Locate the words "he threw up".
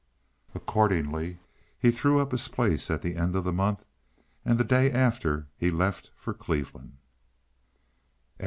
1.77-2.31